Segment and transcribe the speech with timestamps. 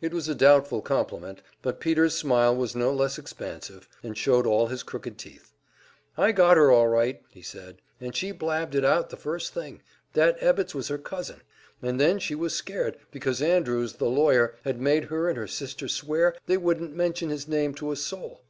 [0.00, 4.68] It was a doubtful compliment, but Peter's smile was no less expansive, and showed all
[4.68, 5.52] his crooked teeth.
[6.16, 9.82] "I got her all right," he said, "and she blabbed it out the first thing
[10.14, 11.42] that Ibbetts was her cousin.
[11.82, 15.88] And then she was scared, because Andrews, the lawyer, had made her and her sister
[15.88, 18.40] swear they wouldn't mention his name to a soul.